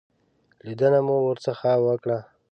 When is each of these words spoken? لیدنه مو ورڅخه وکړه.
لیدنه 0.65 0.99
مو 1.05 1.15
ورڅخه 1.27 1.71
وکړه. 1.87 2.17